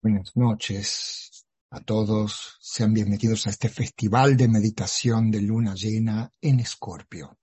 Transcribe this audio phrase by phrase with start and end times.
[0.00, 2.56] Buenas noches a todos.
[2.60, 7.36] Sean bienvenidos a este festival de meditación de luna llena en Escorpio.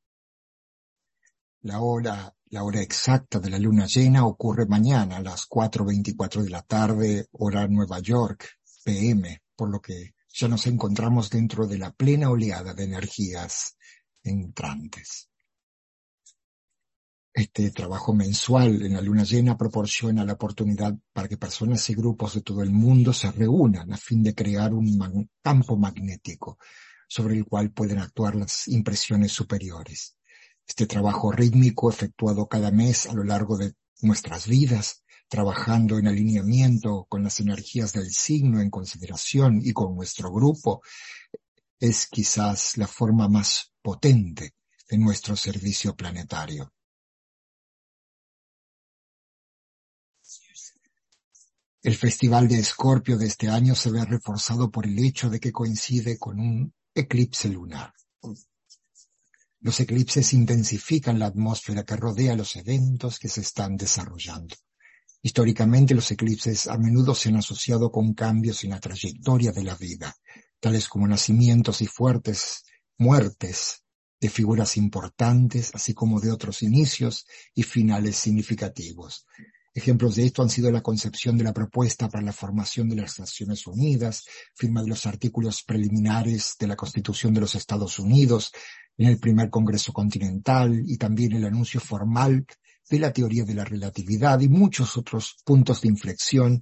[1.63, 6.49] La hora, la hora exacta de la luna llena ocurre mañana a las 4.24 de
[6.49, 8.47] la tarde, hora Nueva York,
[8.85, 13.75] PM, por lo que ya nos encontramos dentro de la plena oleada de energías
[14.23, 15.29] entrantes.
[17.35, 22.35] Este trabajo mensual en la luna llena proporciona la oportunidad para que personas y grupos
[22.35, 26.57] de todo el mundo se reúnan a fin de crear un campo magnético
[27.09, 30.15] sobre el cual pueden actuar las impresiones superiores.
[30.65, 37.05] Este trabajo rítmico efectuado cada mes a lo largo de nuestras vidas, trabajando en alineamiento
[37.09, 40.81] con las energías del signo en consideración y con nuestro grupo,
[41.81, 44.53] es quizás la forma más potente
[44.89, 46.71] de nuestro servicio planetario.
[51.85, 55.51] El Festival de Escorpio de este año se ve reforzado por el hecho de que
[55.51, 57.93] coincide con un eclipse lunar.
[59.59, 64.55] Los eclipses intensifican la atmósfera que rodea los eventos que se están desarrollando.
[65.21, 69.75] Históricamente los eclipses a menudo se han asociado con cambios en la trayectoria de la
[69.75, 70.15] vida,
[70.59, 72.63] tales como nacimientos y fuertes
[72.97, 73.83] muertes
[74.19, 79.27] de figuras importantes, así como de otros inicios y finales significativos.
[79.77, 83.19] Ejemplos de esto han sido la concepción de la propuesta para la formación de las
[83.19, 84.23] Naciones Unidas,
[84.53, 88.53] firma de los artículos preliminares de la Constitución de los Estados Unidos,
[88.97, 92.45] en el primer Congreso Continental y también el anuncio formal
[92.89, 96.61] de la teoría de la relatividad y muchos otros puntos de inflexión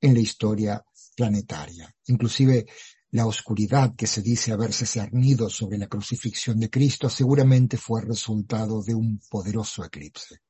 [0.00, 0.80] en la historia
[1.16, 1.92] planetaria.
[2.06, 2.66] Inclusive
[3.10, 8.80] la oscuridad que se dice haberse cernido sobre la crucifixión de Cristo seguramente fue resultado
[8.80, 10.43] de un poderoso eclipse.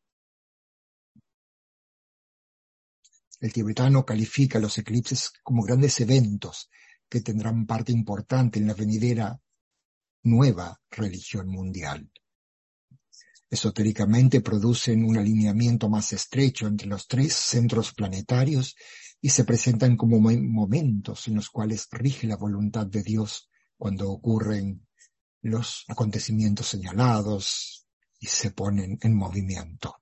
[3.45, 6.71] El tibetano califica los eclipses como grandes eventos
[7.11, 9.39] que tendrán parte importante en la venidera
[10.23, 12.11] nueva religión mundial.
[13.51, 18.77] Esotéricamente producen un alineamiento más estrecho entre los tres centros planetarios
[19.21, 24.87] y se presentan como momentos en los cuales rige la voluntad de Dios cuando ocurren
[25.43, 27.87] los acontecimientos señalados
[28.19, 29.97] y se ponen en movimiento.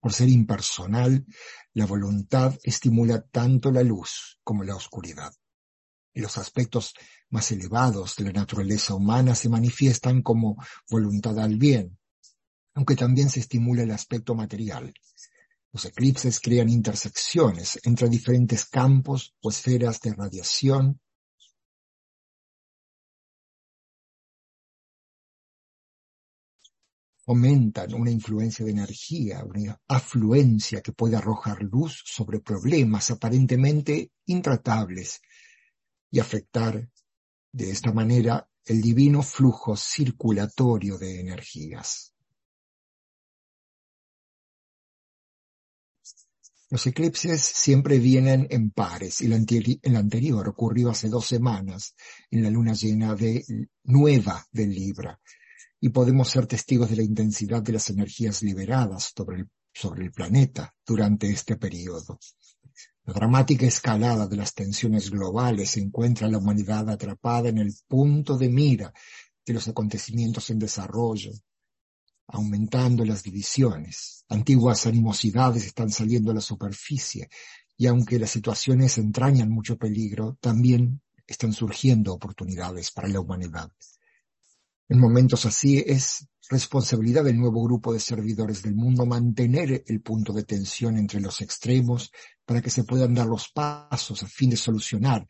[0.00, 1.26] Por ser impersonal,
[1.74, 5.32] la voluntad estimula tanto la luz como la oscuridad.
[6.14, 6.94] Los aspectos
[7.28, 10.56] más elevados de la naturaleza humana se manifiestan como
[10.90, 11.98] voluntad al bien,
[12.74, 14.92] aunque también se estimula el aspecto material.
[15.72, 21.00] Los eclipses crean intersecciones entre diferentes campos o esferas de radiación
[27.30, 35.20] aumentan una influencia de energía, una afluencia que puede arrojar luz sobre problemas aparentemente intratables
[36.10, 36.90] y afectar
[37.52, 42.12] de esta manera el divino flujo circulatorio de energías.
[46.68, 51.94] Los eclipses siempre vienen en pares y el, anterior ocurrió hace dos semanas
[52.28, 53.44] en la luna llena de
[53.84, 55.20] nueva del Libra
[55.80, 60.12] y podemos ser testigos de la intensidad de las energías liberadas sobre el, sobre el
[60.12, 62.18] planeta durante este periodo.
[63.04, 68.36] La dramática escalada de las tensiones globales encuentra a la humanidad atrapada en el punto
[68.36, 68.92] de mira
[69.44, 71.32] de los acontecimientos en desarrollo,
[72.28, 74.24] aumentando las divisiones.
[74.28, 77.28] Antiguas animosidades están saliendo a la superficie
[77.76, 83.72] y aunque las situaciones entrañan mucho peligro, también están surgiendo oportunidades para la humanidad.
[84.90, 90.32] En momentos así es responsabilidad del nuevo grupo de servidores del mundo mantener el punto
[90.32, 92.10] de tensión entre los extremos
[92.44, 95.24] para que se puedan dar los pasos a fin de solucionar,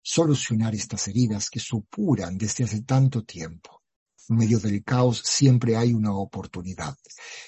[0.00, 3.82] solucionar estas heridas que supuran desde hace tanto tiempo.
[4.30, 6.96] En medio del caos siempre hay una oportunidad.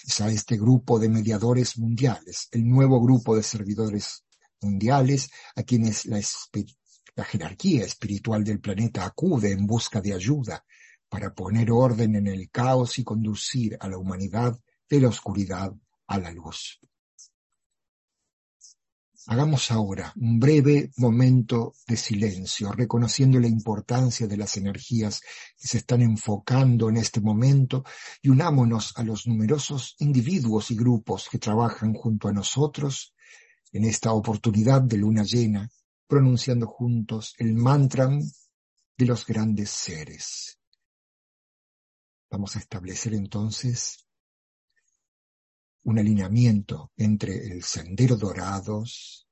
[0.07, 4.27] Es a este grupo de mediadores mundiales, el nuevo grupo de servidores
[4.61, 6.21] mundiales, a quienes la,
[7.17, 10.63] la jerarquía espiritual del planeta acude en busca de ayuda,
[11.09, 14.59] para poner orden en el caos y conducir a la humanidad
[14.89, 15.73] de la oscuridad
[16.07, 16.81] a la luz.
[19.27, 25.23] Hagamos ahora un breve momento de silencio, reconociendo la importancia de las energías
[25.57, 27.85] que se están enfocando en este momento
[28.21, 33.15] y unámonos a los numerosos individuos y grupos que trabajan junto a nosotros
[33.73, 35.71] en esta oportunidad de luna llena,
[36.07, 38.11] pronunciando juntos el mantra
[38.99, 40.59] de los grandes seres.
[42.31, 44.07] Vamos a establecer entonces
[45.85, 49.29] un alineamiento entre el sendero dorados,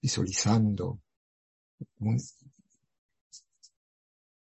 [0.00, 1.00] visualizando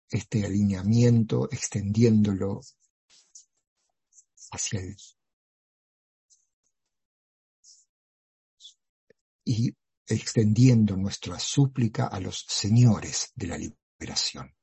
[0.10, 2.62] este alineamiento, extendiéndolo
[4.52, 4.98] hacia el
[9.44, 9.76] y
[10.08, 14.54] extendiendo nuestra súplica a los señores de la liberación.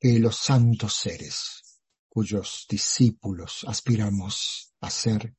[0.00, 5.34] Que los santos seres, cuyos discípulos aspiramos a ser,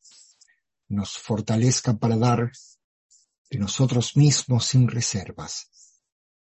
[0.90, 2.52] nos fortalezcan para dar
[3.50, 5.70] de nosotros mismos sin reservas,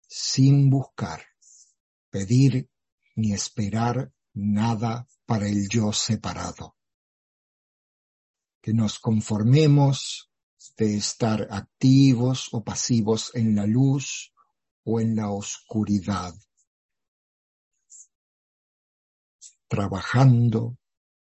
[0.06, 1.24] sin buscar,
[2.10, 2.68] pedir
[3.16, 6.76] ni esperar nada para el yo separado.
[8.60, 10.30] Que nos conformemos
[10.76, 14.32] de estar activos o pasivos en la luz
[14.84, 16.34] o en la oscuridad,
[19.70, 20.76] trabajando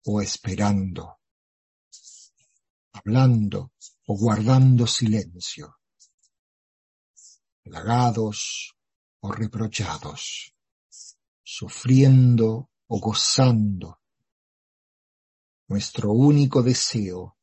[0.04, 1.18] o esperando,
[2.92, 3.72] hablando
[4.06, 5.78] o guardando silencio,
[7.64, 8.74] halagados
[9.20, 10.54] o reprochados
[11.42, 14.00] sufriendo o gozando.
[15.68, 17.38] Nuestro único deseo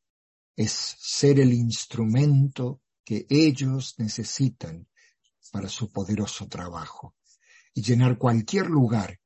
[0.54, 4.86] es ser el instrumento que ellos necesitan
[5.50, 7.16] para su poderoso trabajo
[7.74, 9.18] y llenar cualquier lugar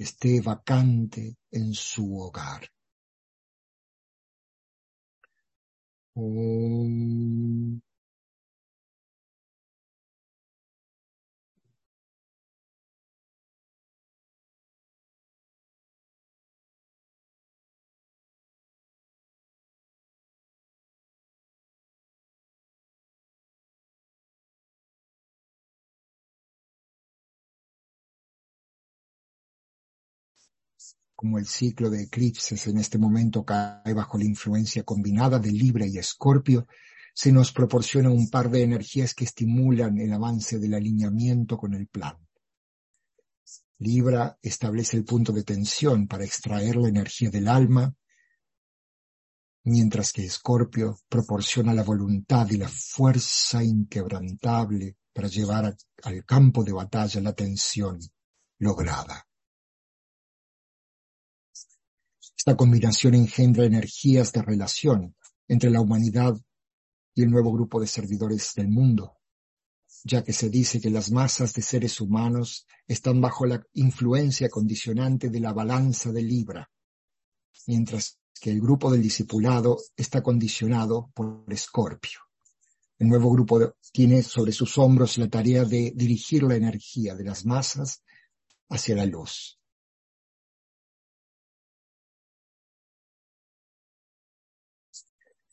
[0.00, 2.62] esté vacante en su hogar.
[31.20, 35.86] Como el ciclo de eclipses en este momento cae bajo la influencia combinada de Libra
[35.86, 36.66] y Escorpio,
[37.12, 41.88] se nos proporciona un par de energías que estimulan el avance del alineamiento con el
[41.88, 42.16] plan.
[43.80, 47.94] Libra establece el punto de tensión para extraer la energía del alma,
[49.64, 56.72] mientras que Escorpio proporciona la voluntad y la fuerza inquebrantable para llevar al campo de
[56.72, 57.98] batalla la tensión
[58.58, 59.26] lograda.
[62.40, 65.14] Esta combinación engendra energías de relación
[65.46, 66.34] entre la humanidad
[67.14, 69.18] y el nuevo grupo de servidores del mundo,
[70.04, 75.28] ya que se dice que las masas de seres humanos están bajo la influencia condicionante
[75.28, 76.70] de la balanza de Libra,
[77.66, 82.20] mientras que el grupo del discipulado está condicionado por Escorpio.
[82.98, 87.44] El nuevo grupo tiene sobre sus hombros la tarea de dirigir la energía de las
[87.44, 88.02] masas
[88.70, 89.59] hacia la luz.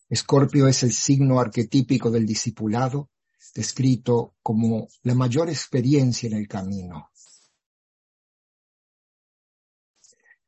[0.09, 3.09] Escorpio es el signo arquetípico del discipulado,
[3.53, 7.09] descrito como la mayor experiencia en el camino.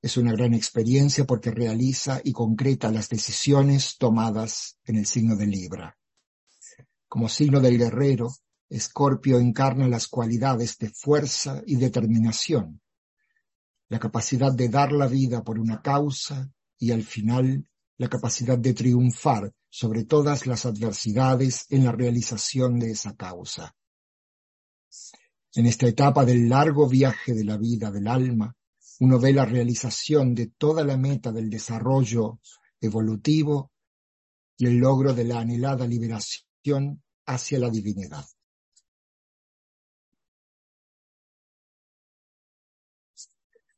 [0.02, 5.48] Es una gran experiencia porque realiza y concreta las decisiones tomadas en el signo de
[5.48, 5.98] Libra.
[7.10, 8.30] Como signo del guerrero,
[8.70, 12.82] Escorpio encarna las cualidades de fuerza y determinación,
[13.90, 17.68] la capacidad de dar la vida por una causa y al final
[17.98, 23.76] la capacidad de triunfar sobre todas las adversidades en la realización de esa causa.
[25.54, 28.56] En esta etapa del largo viaje de la vida del alma,
[29.00, 32.40] uno ve la realización de toda la meta del desarrollo
[32.82, 33.72] evolutivo
[34.58, 38.26] y el logro de la anhelada liberación hacia la divinidad.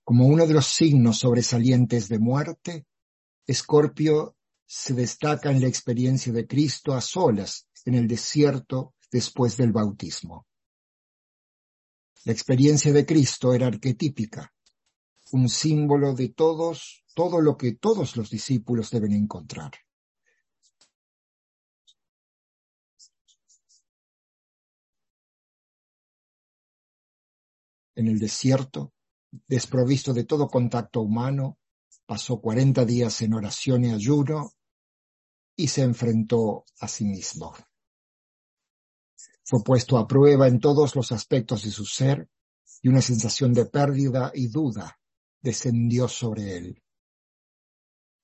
[0.04, 2.86] Como uno de los signos sobresalientes de muerte,
[3.46, 4.36] Escorpio
[4.74, 10.48] se destaca en la experiencia de Cristo a solas en el desierto después del bautismo.
[12.24, 14.54] La experiencia de Cristo era arquetípica,
[15.34, 19.72] un símbolo de todos, todo lo que todos los discípulos deben encontrar.
[27.96, 28.94] En el desierto,
[29.50, 31.58] desprovisto de todo contacto humano,
[32.06, 34.54] pasó 40 días en oración y ayuno
[35.56, 37.54] y se enfrentó a sí mismo.
[39.44, 42.30] Fue puesto a prueba en todos los aspectos de su ser
[42.82, 45.00] y una sensación de pérdida y duda
[45.42, 46.82] descendió sobre él.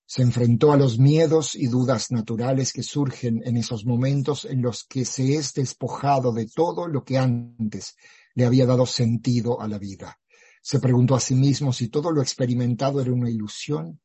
[0.06, 4.86] Se enfrentó a los miedos y dudas naturales que surgen en esos momentos en los
[4.86, 7.98] que se es despojado de todo lo que antes
[8.34, 10.20] le había dado sentido a la vida
[10.62, 14.00] Se preguntó a sí mismo si todo lo experimentado era una ilusión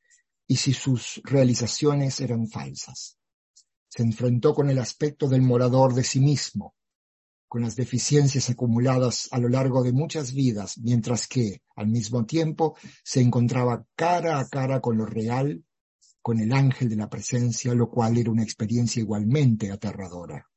[0.46, 3.16] y si sus realizaciones eran falsas.
[3.88, 6.74] Se enfrentó con el aspecto del morador de sí mismo,
[7.48, 12.76] con las deficiencias acumuladas a lo largo de muchas vidas, mientras que, al mismo tiempo,
[13.04, 15.62] se encontraba cara a cara con lo real,
[16.22, 20.48] con el ángel de la presencia, lo cual era una experiencia igualmente aterradora.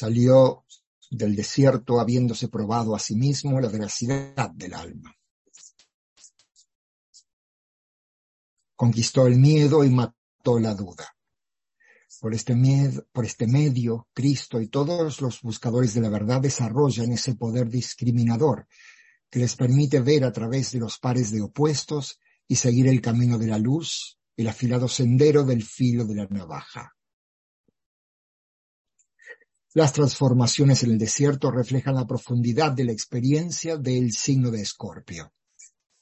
[0.00, 0.64] Salió
[1.10, 5.14] del desierto habiéndose probado a sí mismo la veracidad del alma.
[8.74, 11.06] Conquistó el miedo y mató la duda.
[12.18, 17.12] Por este, miedo, por este medio, Cristo y todos los buscadores de la verdad desarrollan
[17.12, 18.68] ese poder discriminador
[19.28, 23.36] que les permite ver a través de los pares de opuestos y seguir el camino
[23.36, 26.96] de la luz, el afilado sendero del filo de la navaja.
[29.72, 35.32] Las transformaciones en el desierto reflejan la profundidad de la experiencia del signo de Escorpio.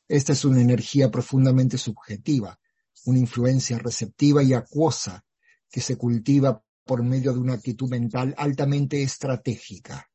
[0.09, 2.59] Esta es una energía profundamente subjetiva,
[3.05, 5.23] una influencia receptiva y acuosa
[5.71, 10.09] que se cultiva por medio de una actitud mental altamente estratégica.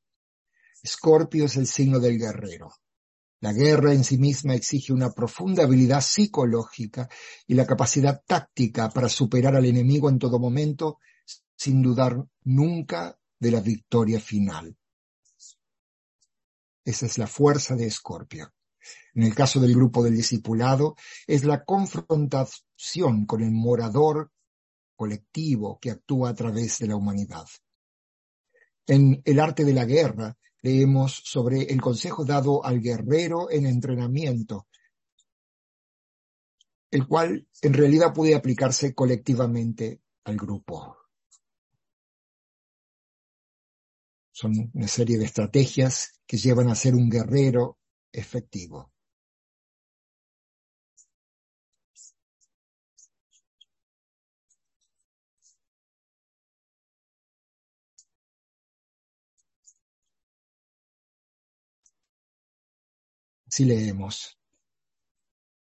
[0.81, 2.73] Escorpio es el signo del guerrero.
[3.39, 7.07] La guerra en sí misma exige una profunda habilidad psicológica
[7.45, 10.97] y la capacidad táctica para superar al enemigo en todo momento
[11.55, 14.75] sin dudar nunca de la victoria final.
[16.85, 18.53] Esa es la fuerza de Escorpio.
[19.13, 20.95] En el caso del grupo del discipulado,
[21.27, 24.31] es la confrontación con el morador
[24.95, 27.45] colectivo que actúa a través de la humanidad.
[28.87, 34.67] En El arte de la guerra leemos sobre el consejo dado al guerrero en entrenamiento,
[36.91, 41.02] el cual en realidad puede aplicarse colectivamente al grupo.
[44.43, 47.77] Son una serie de estrategias que llevan a ser un guerrero
[48.11, 48.91] efectivo.
[63.47, 64.37] Si leemos,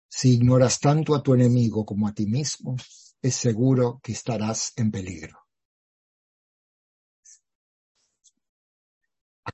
[0.07, 2.75] si ignoras tanto a tu enemigo como a ti mismo,
[3.23, 5.46] es seguro que estarás en peligro.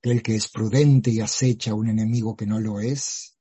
[0.05, 3.37] Aquel que es prudente y acecha a un enemigo que no lo es,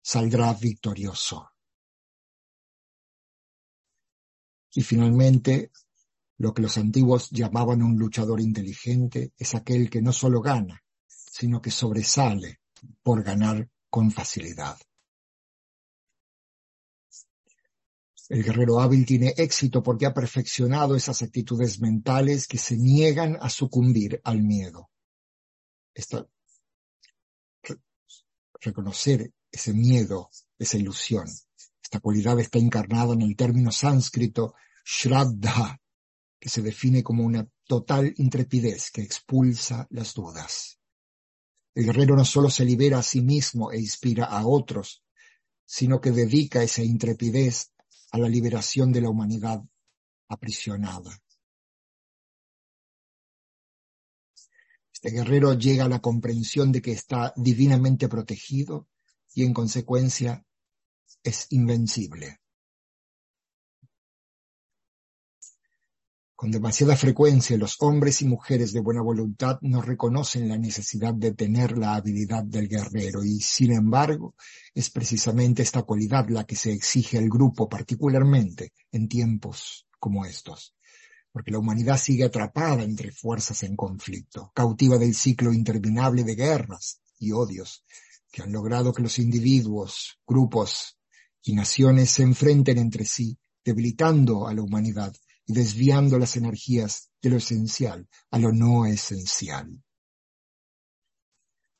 [0.00, 1.50] saldrá victorioso.
[4.72, 5.70] Y finalmente,
[6.38, 11.60] lo que los antiguos llamaban un luchador inteligente es aquel que no solo gana, sino
[11.60, 12.60] que sobresale
[13.02, 14.78] por ganar con facilidad.
[18.30, 23.50] El guerrero hábil tiene éxito porque ha perfeccionado esas actitudes mentales que se niegan a
[23.50, 24.88] sucumbir al miedo
[25.96, 26.28] esta,
[28.60, 31.26] reconocer ese miedo, esa ilusión.
[31.82, 35.80] Esta cualidad está encarnada en el término sánscrito shraddha,
[36.38, 40.78] que se define como una total intrepidez que expulsa las dudas.
[41.74, 45.02] El guerrero no solo se libera a sí mismo e inspira a otros,
[45.64, 47.72] sino que dedica esa intrepidez
[48.12, 49.62] a la liberación de la humanidad
[50.28, 51.22] aprisionada.
[55.06, 58.88] Este guerrero llega a la comprensión de que está divinamente protegido
[59.34, 60.44] y en consecuencia
[61.22, 62.40] es invencible.
[66.34, 71.34] Con demasiada frecuencia los hombres y mujeres de buena voluntad no reconocen la necesidad de
[71.34, 74.34] tener la habilidad del guerrero y sin embargo
[74.74, 80.75] es precisamente esta cualidad la que se exige al grupo particularmente en tiempos como estos
[81.36, 87.02] porque la humanidad sigue atrapada entre fuerzas en conflicto, cautiva del ciclo interminable de guerras
[87.18, 87.84] y odios
[88.32, 90.98] que han logrado que los individuos, grupos
[91.42, 95.14] y naciones se enfrenten entre sí, debilitando a la humanidad
[95.44, 99.84] y desviando las energías de lo esencial a lo no esencial.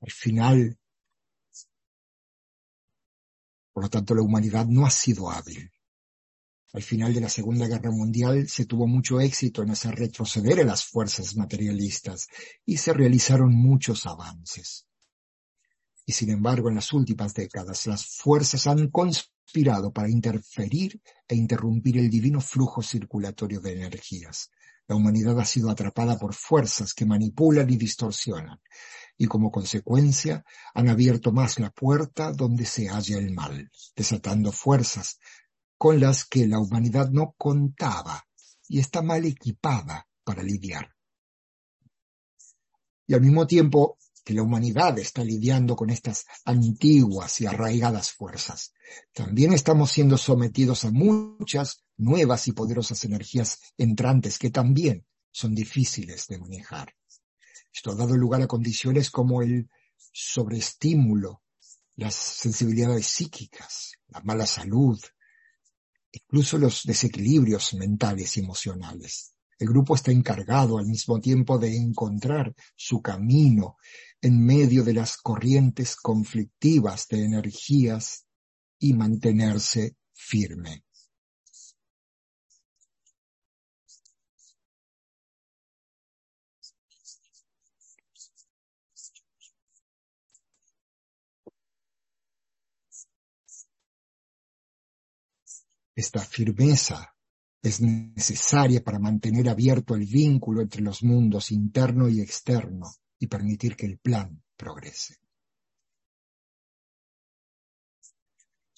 [0.03, 0.79] Al final,
[3.73, 5.73] por lo tanto, la humanidad no ha sido hábil
[6.73, 10.65] al final de la Segunda Guerra Mundial se tuvo mucho éxito en hacer retroceder a
[10.65, 12.29] las fuerzas materialistas
[12.65, 14.87] y se realizaron muchos avances.
[16.05, 21.99] Y sin embargo, en las últimas décadas, las fuerzas han conspirado para interferir e interrumpir
[21.99, 24.51] el divino flujo circulatorio de energías.
[24.87, 28.61] La humanidad ha sido atrapada por fuerzas que manipulan y distorsionan,
[29.17, 30.45] y como consecuencia
[30.75, 35.19] han abierto más la puerta donde se halla el mal, desatando fuerzas
[35.79, 38.27] con las que la humanidad no contaba
[38.69, 40.95] y está mal equipada para lidiar.
[43.07, 48.73] Y al mismo tiempo que la humanidad está lidiando con estas antiguas y arraigadas fuerzas,
[49.13, 56.27] también estamos siendo sometidos a muchas nuevas y poderosas energías entrantes que también son difíciles
[56.27, 56.97] de manejar.
[57.73, 59.69] Esto ha dado lugar a condiciones como el
[60.13, 61.43] sobreestímulo,
[61.95, 64.99] las sensibilidades psíquicas, la mala salud,
[66.17, 69.35] incluso los desequilibrios mentales y emocionales.
[69.59, 73.77] El grupo está encargado al mismo tiempo de encontrar su camino
[74.21, 78.27] en medio de las corrientes conflictivas de energías
[78.79, 80.86] y mantenerse firme.
[95.97, 97.17] Esta firmeza
[97.63, 103.77] es necesaria para mantener abierto el vínculo entre los mundos interno y externo y permitir
[103.77, 105.17] que el plan progrese.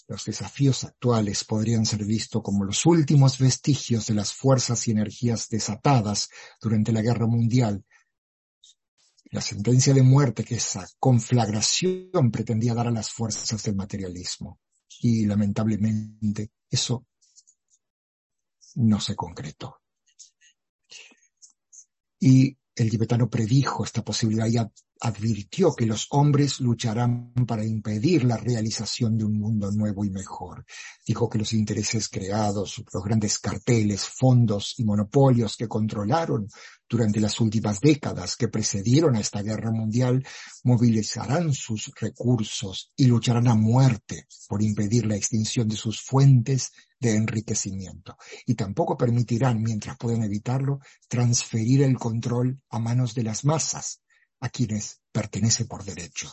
[0.07, 5.49] Los desafíos actuales podrían ser vistos como los últimos vestigios de las fuerzas y energías
[5.49, 6.31] desatadas
[6.63, 7.85] durante la Guerra Mundial.
[9.25, 14.61] La sentencia de muerte que esa conflagración pretendía dar a las fuerzas del materialismo.
[15.01, 17.07] Y lamentablemente eso
[18.77, 19.83] no se concretó.
[22.21, 24.59] Y el tibetano predijo esta posibilidad y
[25.01, 30.65] advirtió que los hombres lucharán para impedir la realización de un mundo nuevo y mejor.
[31.07, 36.49] Dijo que los intereses creados, los grandes carteles, fondos y monopolios que controlaron
[36.89, 40.25] durante las últimas décadas que precedieron a esta guerra mundial
[40.65, 47.15] movilizarán sus recursos y lucharán a muerte por impedir la extinción de sus fuentes de
[47.15, 48.17] enriquecimiento.
[48.47, 54.01] Y tampoco permitirán, mientras puedan evitarlo, transferir el control a manos de las masas,
[54.41, 56.33] a quienes pertenece por derecho.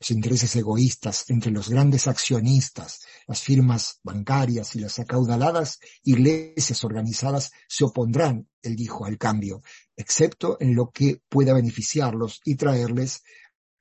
[0.00, 7.52] Los intereses egoístas entre los grandes accionistas, las firmas bancarias y las acaudaladas iglesias organizadas
[7.68, 9.62] se opondrán, él dijo, al cambio,
[9.94, 13.22] excepto en lo que pueda beneficiarlos y traerles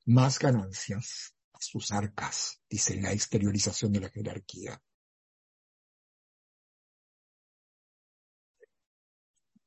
[0.06, 4.80] más ganancias a sus arcas, dice la exteriorización de la jerarquía.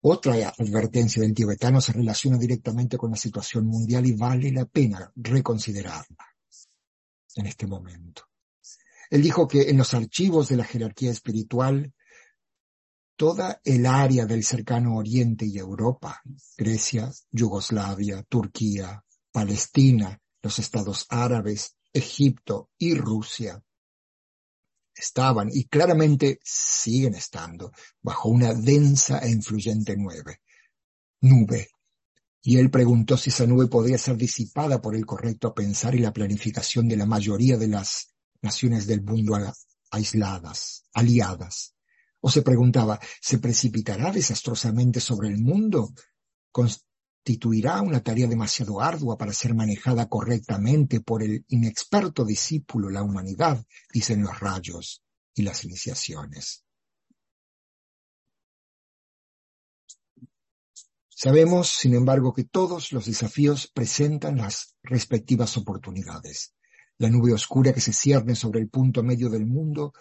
[0.07, 5.11] Otra advertencia del tibetano se relaciona directamente con la situación mundial y vale la pena
[5.17, 6.27] reconsiderarla
[7.37, 8.25] en este momento.
[9.09, 11.95] Él dijo que en los archivos de la jerarquía espiritual,
[13.17, 16.21] toda el área del cercano Oriente y Europa,
[16.59, 23.63] Grecia, Yugoslavia, Turquía, Palestina, los estados árabes, Egipto y Rusia,
[24.95, 30.41] estaban y claramente siguen estando bajo una densa e influyente nube.
[31.21, 31.69] Nube.
[32.43, 36.13] Y él preguntó si esa nube podría ser disipada por el correcto pensar y la
[36.13, 39.35] planificación de la mayoría de las naciones del mundo
[39.91, 41.75] aisladas, aliadas.
[42.21, 45.95] O se preguntaba, ¿se precipitará desastrosamente sobre el mundo?
[47.27, 53.65] ¿Constituirá una tarea demasiado ardua para ser manejada correctamente por el inexperto discípulo, la humanidad?
[53.91, 55.03] Dicen los rayos
[55.35, 56.65] y las iniciaciones.
[61.09, 66.53] Sabemos, sin embargo, que todos los desafíos presentan las respectivas oportunidades.
[66.99, 69.95] La nube oscura que se cierne sobre el punto medio del mundo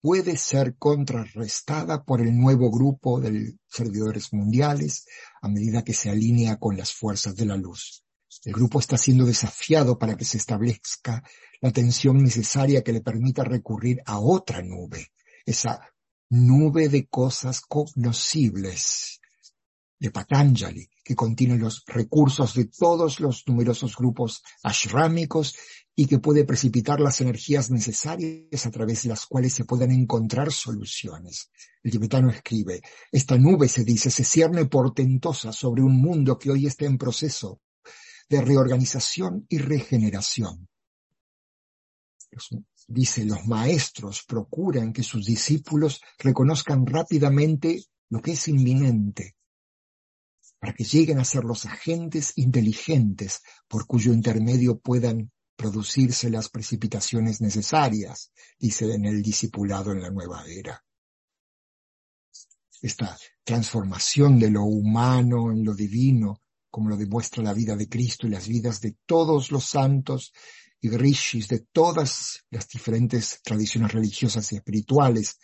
[0.00, 5.06] puede ser contrarrestada por el nuevo grupo de servidores mundiales
[5.42, 8.04] a medida que se alinea con las fuerzas de la luz.
[8.44, 11.22] El grupo está siendo desafiado para que se establezca
[11.60, 15.12] la tensión necesaria que le permita recurrir a otra nube,
[15.44, 15.80] esa
[16.30, 19.20] nube de cosas cognoscibles
[19.98, 25.56] de Patanjali, que contiene los recursos de todos los numerosos grupos ashrámicos
[25.96, 30.52] y que puede precipitar las energías necesarias a través de las cuales se puedan encontrar
[30.52, 31.50] soluciones.
[31.82, 36.66] El tibetano escribe, esta nube, se dice, se cierne portentosa sobre un mundo que hoy
[36.66, 37.62] está en proceso
[38.28, 40.68] de reorganización y regeneración.
[42.86, 49.37] Dice, los maestros procuran que sus discípulos reconozcan rápidamente lo que es inminente,
[50.58, 57.40] para que lleguen a ser los agentes inteligentes por cuyo intermedio puedan producirse las precipitaciones
[57.40, 60.84] necesarias, dice en el discipulado en la nueva era.
[62.80, 68.26] Esta transformación de lo humano en lo divino, como lo demuestra la vida de Cristo
[68.26, 70.32] y las vidas de todos los santos
[70.80, 75.40] y rishis de todas las diferentes tradiciones religiosas y espirituales,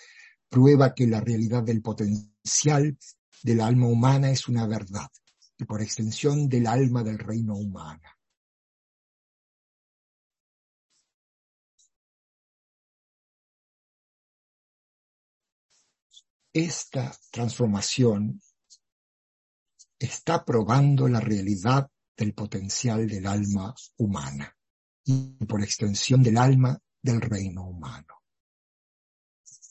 [0.48, 2.96] prueba que la realidad del potencial
[3.44, 5.10] del alma humana es una verdad
[5.58, 8.00] y por extensión del alma del reino humano.
[16.54, 18.40] Esta transformación
[19.98, 24.56] está probando la realidad del potencial del alma humana
[25.04, 28.22] y por extensión del alma del reino humano.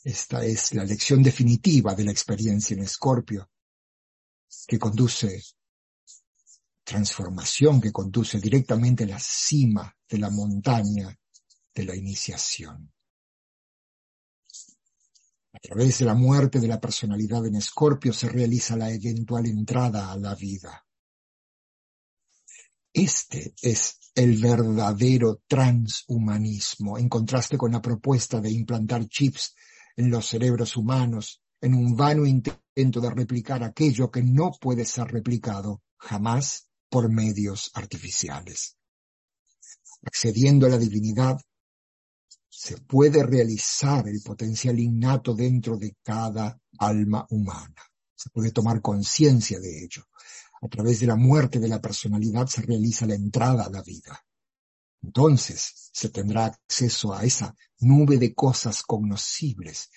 [0.03, 3.49] Esta es la lección definitiva de la experiencia en Escorpio,
[4.67, 5.43] que conduce
[6.83, 11.17] transformación, que conduce directamente a la cima de la montaña
[11.73, 12.91] de la iniciación.
[15.53, 20.11] A través de la muerte de la personalidad en Escorpio se realiza la eventual entrada
[20.11, 20.85] a la vida.
[22.91, 29.55] Este es el verdadero transhumanismo, en contraste con la propuesta de implantar chips
[29.95, 35.07] en los cerebros humanos, en un vano intento de replicar aquello que no puede ser
[35.07, 38.75] replicado jamás por medios artificiales.
[40.05, 41.39] Accediendo a la divinidad,
[42.49, 47.81] se puede realizar el potencial innato dentro de cada alma humana.
[48.13, 50.03] Se puede tomar conciencia de ello.
[50.61, 54.21] A través de la muerte de la personalidad se realiza la entrada a la vida.
[55.01, 59.89] Entonces se tendrá acceso a esa nube de cosas cognoscibles.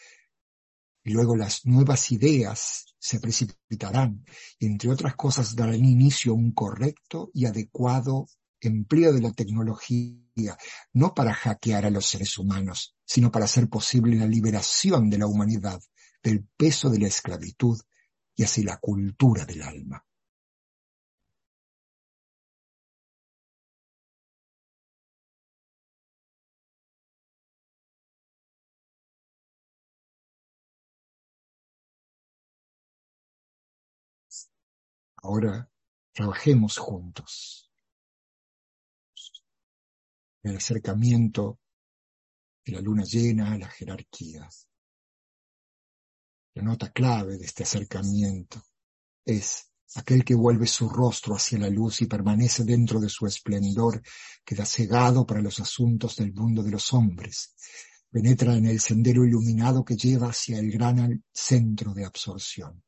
[1.06, 4.24] Y luego las nuevas ideas se precipitarán
[4.58, 8.26] y entre otras cosas darán inicio a un correcto y adecuado
[8.60, 10.58] empleo de la tecnología,
[10.92, 15.28] no para hackear a los seres humanos, sino para hacer posible la liberación de la
[15.28, 15.80] humanidad
[16.24, 17.80] del peso de la esclavitud
[18.34, 20.04] y así la cultura del alma.
[35.26, 35.68] Ahora
[36.12, 37.68] trabajemos juntos.
[40.44, 41.58] El acercamiento
[42.64, 44.48] de la luna llena a la jerarquía.
[46.54, 48.62] La nota clave de este acercamiento
[49.24, 54.00] es aquel que vuelve su rostro hacia la luz y permanece dentro de su esplendor,
[54.44, 57.56] queda cegado para los asuntos del mundo de los hombres,
[58.12, 62.80] penetra en el sendero iluminado que lleva hacia el gran centro de absorción.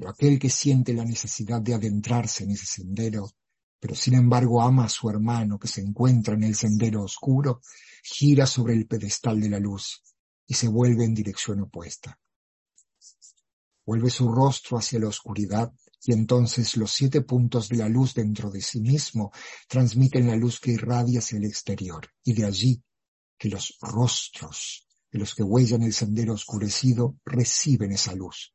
[0.00, 3.32] Pero aquel que siente la necesidad de adentrarse en ese sendero,
[3.78, 7.60] pero sin embargo ama a su hermano que se encuentra en el sendero oscuro,
[8.02, 10.02] gira sobre el pedestal de la luz
[10.46, 12.18] y se vuelve en dirección opuesta.
[13.84, 15.70] Vuelve su rostro hacia la oscuridad
[16.02, 19.32] y entonces los siete puntos de la luz dentro de sí mismo
[19.68, 22.82] transmiten la luz que irradia hacia el exterior y de allí
[23.36, 28.54] que los rostros de los que huellan el sendero oscurecido reciben esa luz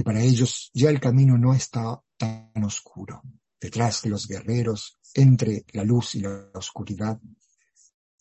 [0.00, 3.20] y para ellos ya el camino no está tan oscuro.
[3.60, 7.20] Detrás de los guerreros, entre la luz y la oscuridad,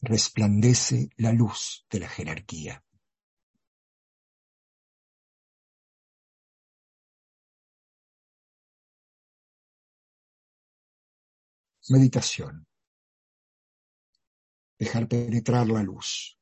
[0.02, 2.84] resplandece la luz de la jerarquía.
[11.88, 12.68] Meditación.
[14.78, 16.39] Dejar penetrar la luz.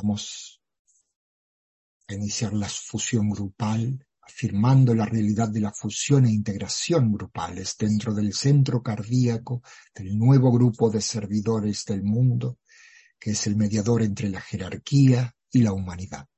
[0.00, 0.62] Vamos
[2.06, 8.14] a iniciar la fusión grupal, afirmando la realidad de la fusión e integración grupales dentro
[8.14, 9.60] del centro cardíaco
[9.92, 12.60] del nuevo grupo de servidores del mundo,
[13.18, 16.28] que es el mediador entre la jerarquía y la humanidad.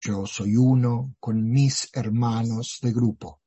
[0.00, 3.42] Yo soy uno con mis hermanos de grupo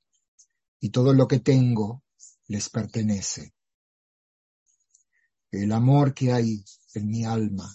[0.79, 2.05] y todo lo que tengo
[2.47, 3.56] les pertenece
[5.51, 7.67] el amor que hay en mi alma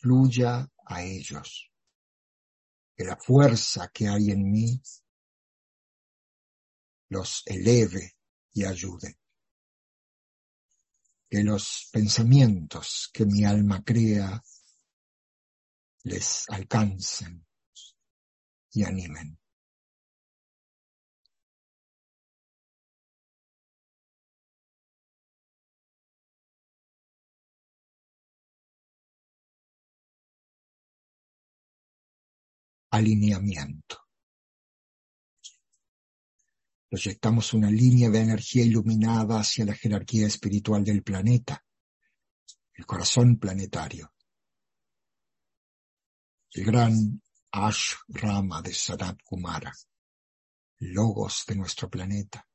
[0.00, 1.72] fluya a ellos,
[2.94, 4.82] que la fuerza que hay en mí
[7.08, 8.16] los eleve
[8.52, 9.18] y ayude,
[11.30, 14.42] que los pensamientos que mi alma crea
[16.02, 17.46] les alcancen
[18.72, 19.38] y animen.
[32.94, 33.98] Alineamiento.
[36.88, 41.64] Proyectamos una línea de energía iluminada hacia la jerarquía espiritual del planeta,
[42.72, 44.14] el corazón planetario.
[46.52, 49.72] El gran Ash Rama de Sadat Kumara,
[50.78, 52.46] logos de nuestro planeta,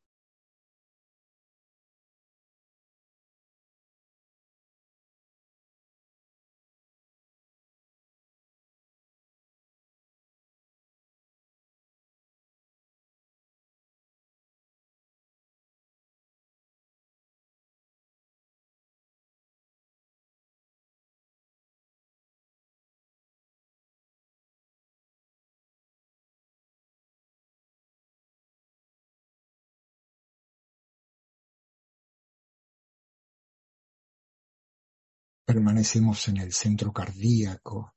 [35.49, 37.95] permanecemos en el centro cardíaco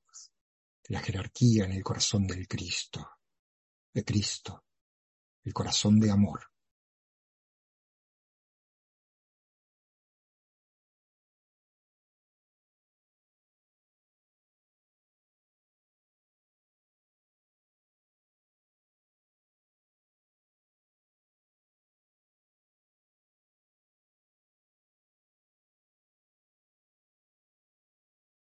[0.84, 3.06] la jerarquía, en el corazón del Cristo,
[3.92, 4.64] de Cristo,
[5.44, 6.50] el corazón de amor.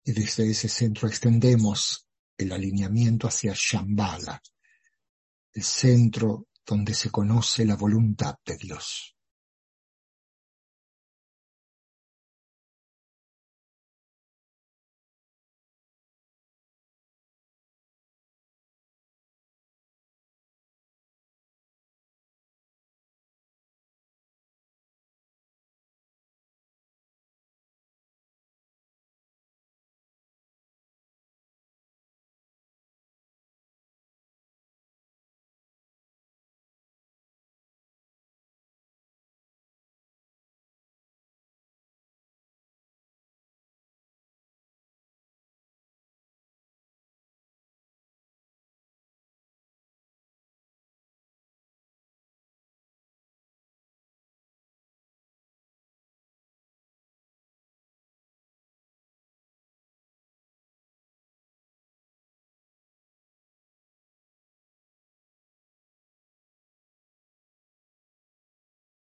[0.08, 4.41] Y desde ese centro extendemos el alineamiento hacia Shambhala,
[5.52, 9.16] el centro donde se conoce la voluntad de Dios.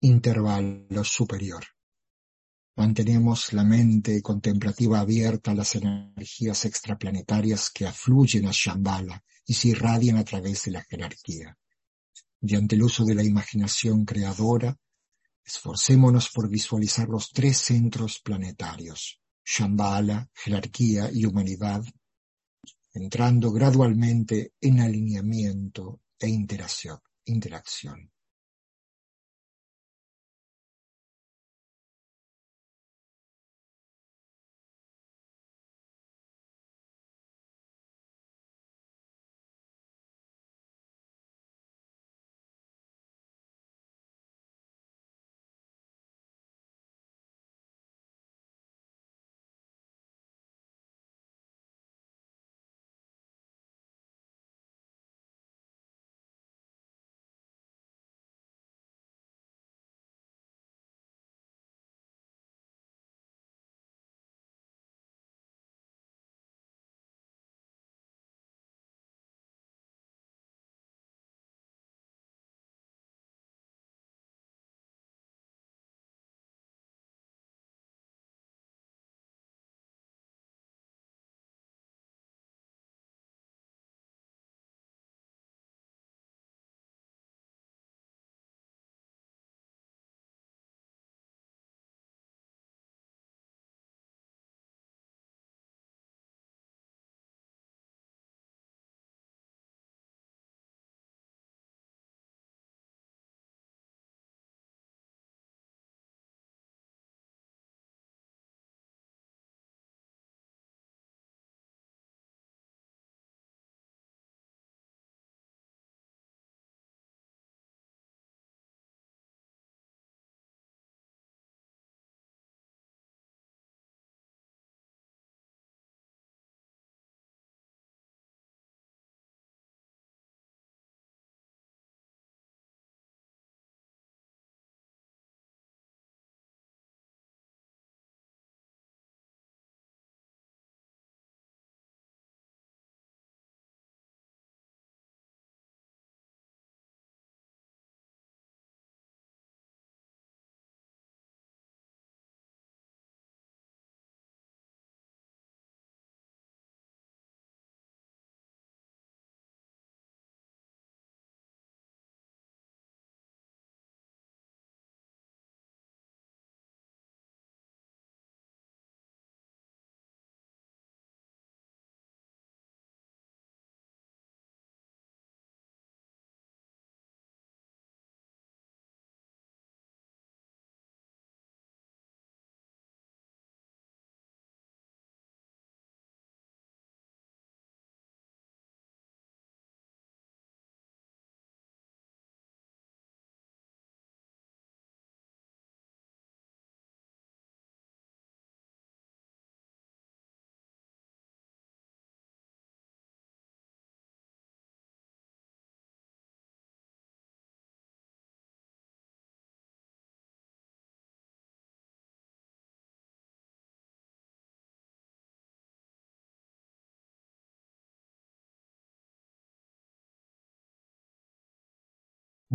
[0.03, 1.63] Intervalo superior.
[2.75, 9.69] Mantenemos la mente contemplativa abierta a las energías extraplanetarias que afluyen a Shambhala y se
[9.69, 11.57] irradian a través de la jerarquía.
[12.41, 14.75] Mediante el uso de la imaginación creadora,
[15.45, 21.81] esforcémonos por visualizar los tres centros planetarios, Shambhala, jerarquía y humanidad,
[22.93, 26.99] entrando gradualmente en alineamiento e interacción.
[27.25, 28.12] interacción.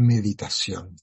[0.00, 0.94] Meditación.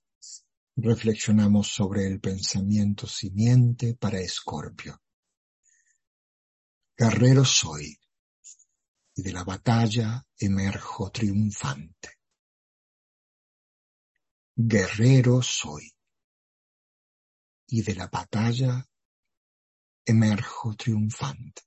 [0.77, 5.01] Reflexionamos sobre el pensamiento simiente para Escorpio.
[6.95, 7.99] Guerrero soy,
[9.13, 12.19] y de la batalla emerjo triunfante.
[14.55, 15.91] Guerrero soy,
[17.67, 18.87] y de la batalla
[20.05, 21.63] emerjo triunfante.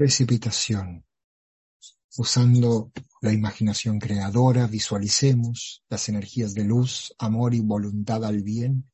[0.00, 1.04] Precipitación.
[2.16, 2.90] Usando
[3.20, 8.90] la imaginación creadora, visualicemos las energías de luz, amor y voluntad al bien,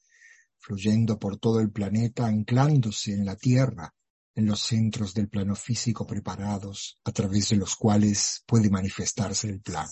[0.58, 3.94] fluyendo por todo el planeta, anclándose en la Tierra,
[4.34, 9.60] en los centros del plano físico preparados, a través de los cuales puede manifestarse el
[9.60, 9.86] plan.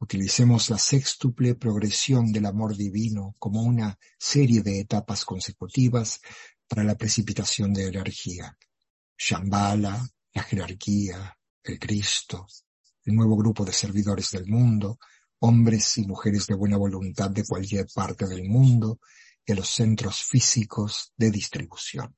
[0.00, 6.20] Utilicemos la sextuple progresión del amor divino como una serie de etapas consecutivas
[6.68, 8.54] para la precipitación de energía.
[9.16, 12.46] Shambhala, la jerarquía, el Cristo,
[13.04, 14.98] el nuevo grupo de servidores del mundo,
[15.40, 18.98] hombres y mujeres de buena voluntad de cualquier parte del mundo
[19.44, 22.14] y los centros físicos de distribución.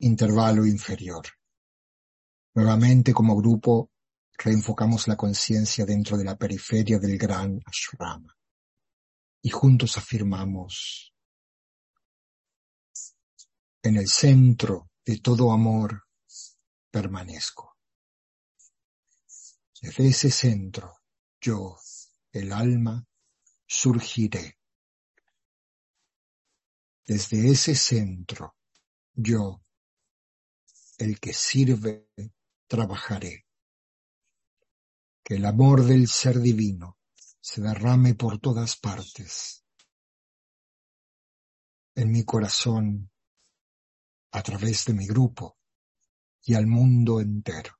[0.00, 1.26] Intervalo inferior.
[2.54, 3.90] Nuevamente como grupo
[4.32, 8.34] reenfocamos la conciencia dentro de la periferia del gran ashrama
[9.42, 11.14] y juntos afirmamos
[13.82, 16.04] en el centro de todo amor
[16.90, 17.76] permanezco.
[19.80, 21.00] Desde ese centro,
[21.40, 21.78] yo,
[22.32, 23.06] el alma,
[23.66, 24.58] surgiré.
[27.06, 28.56] Desde ese centro,
[29.14, 29.62] yo,
[31.00, 32.10] el que sirve,
[32.66, 33.46] trabajaré.
[35.22, 36.98] Que el amor del ser divino
[37.40, 39.64] se derrame por todas partes.
[41.94, 43.10] En mi corazón,
[44.32, 45.58] a través de mi grupo
[46.42, 47.79] y al mundo entero.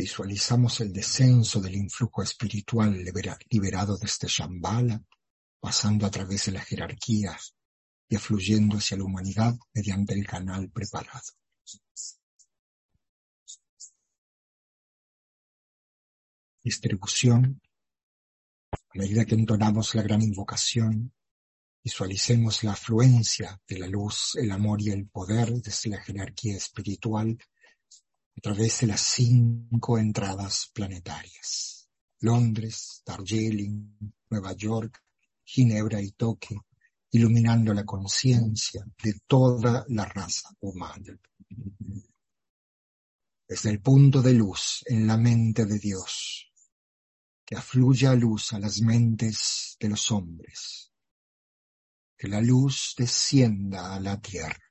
[0.00, 3.04] Visualizamos el descenso del influjo espiritual
[3.50, 5.04] liberado desde Shambhala,
[5.60, 7.54] pasando a través de las jerarquías
[8.08, 11.20] y afluyendo hacia la humanidad mediante el canal preparado.
[16.64, 17.60] Distribución.
[18.72, 21.12] A medida que entonamos la gran invocación,
[21.84, 27.36] visualicemos la afluencia de la luz, el amor y el poder desde la jerarquía espiritual
[28.36, 31.88] a través de las cinco entradas planetarias.
[32.20, 33.98] Londres, Darjeeling,
[34.30, 35.02] Nueva York,
[35.44, 36.66] Ginebra y Tokio,
[37.12, 41.18] iluminando la conciencia de toda la raza humana.
[43.48, 46.52] Desde el punto de luz en la mente de Dios,
[47.44, 50.92] que afluya luz a las mentes de los hombres,
[52.16, 54.69] que la luz descienda a la tierra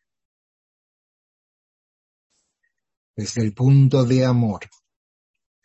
[3.19, 4.61] desde el punto de amor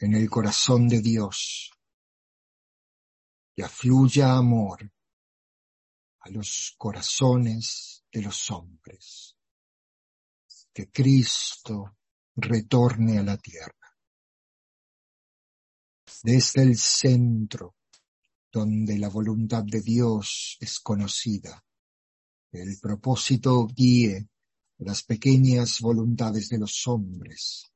[0.01, 1.71] en el corazón de Dios
[3.55, 4.93] y afluya amor
[6.19, 9.37] a los corazones de los hombres.
[10.73, 11.97] Que Cristo
[12.35, 13.97] retorne a la tierra.
[16.25, 17.77] Desde el centro
[18.51, 21.65] donde la voluntad de Dios es conocida,
[22.51, 24.29] el propósito guíe
[24.79, 27.73] las pequeñas voluntades de los hombres,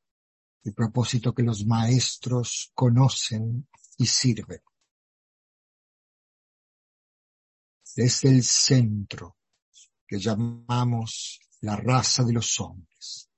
[0.64, 4.60] el propósito que los maestros conocen y sirven.
[7.96, 9.38] Desde el centro
[10.06, 13.28] que llamamos la raza de los hombres,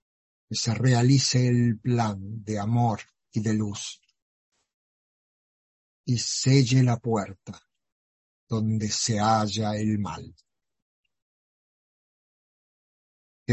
[0.49, 3.01] que se realice el plan de amor
[3.33, 4.01] y de luz
[6.05, 7.61] y selle la puerta
[8.49, 10.35] donde se halla el mal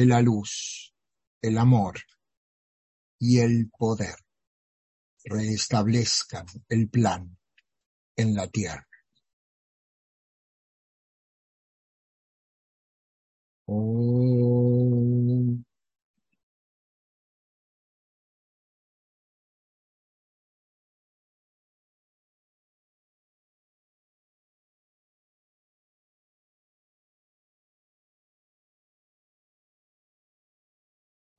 [0.05, 0.93] la luz,
[1.41, 1.99] el amor
[3.19, 4.15] y el poder
[5.23, 7.37] reestablezcan el plan
[8.15, 8.87] en la tierra.
[13.65, 15.16] Om.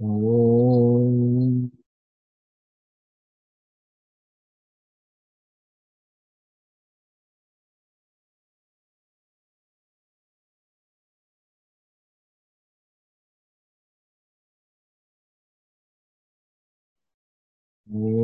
[0.01, 1.71] Om.
[17.87, 18.18] Om.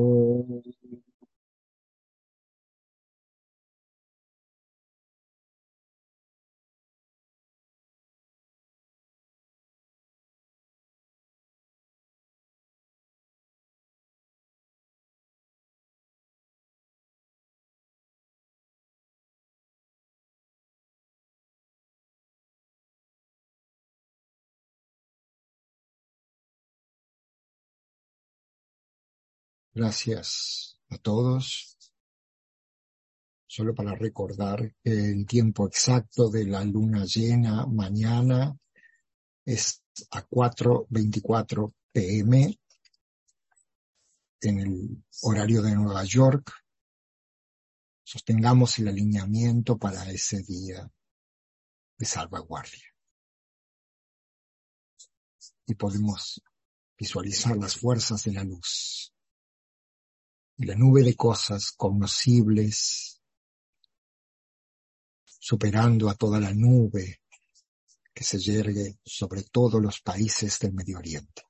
[29.77, 31.77] Gracias a todos.
[33.45, 38.57] Solo para recordar el tiempo exacto de la luna llena mañana
[39.45, 42.57] es a 4.24 pm
[44.43, 46.53] en el horario de Nueva York.
[48.05, 50.89] Sostengamos el alineamiento para ese día
[51.99, 52.95] de salvaguardia.
[55.67, 56.41] Y podemos
[56.97, 59.14] visualizar las fuerzas de la luz
[60.59, 63.21] la nube de cosas cognoscibles,
[65.25, 67.23] superando a toda la nube
[68.15, 71.43] que se yergue sobre todos los países del Medio Oriente.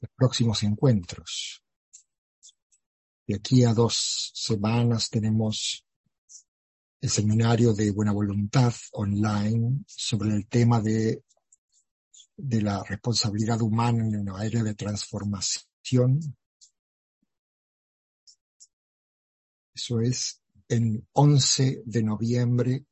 [0.00, 1.62] Los próximos encuentros.
[3.26, 5.84] De aquí a dos semanas tenemos
[7.00, 11.25] el seminario de buena voluntad online sobre el tema de
[12.36, 16.36] de la responsabilidad humana en una era de transformación.
[19.74, 22.86] Eso es en 11 de noviembre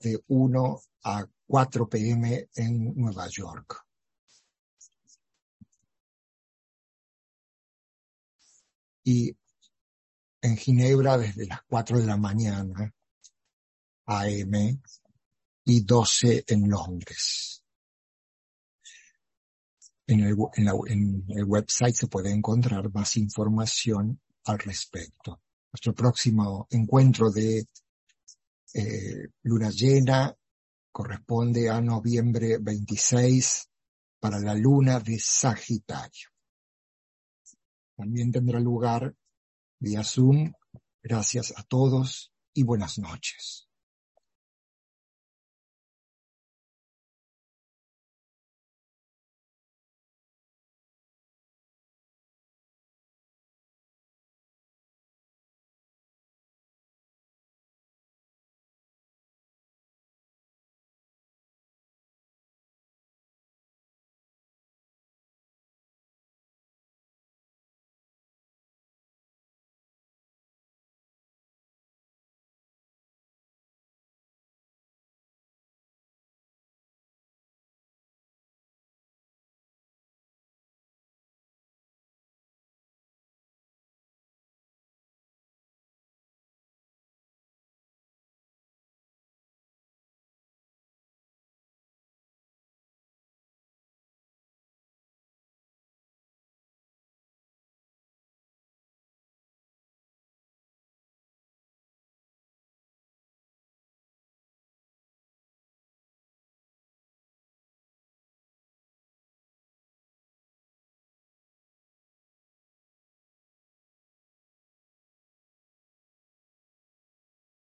[0.00, 3.84] de 1 a 4 pm en Nueva York.
[9.04, 9.36] Y
[10.40, 12.94] en Ginebra desde las 4 de la mañana
[14.06, 14.82] AM
[15.64, 17.61] y 12 en Londres.
[20.12, 25.40] En el, el website se puede encontrar más información al respecto.
[25.72, 27.66] Nuestro próximo encuentro de
[28.74, 30.34] eh, luna llena
[30.90, 33.68] corresponde a noviembre 26
[34.20, 36.28] para la luna de Sagitario.
[37.96, 39.14] También tendrá lugar
[39.78, 40.52] vía Zoom.
[41.02, 43.68] Gracias a todos y buenas noches.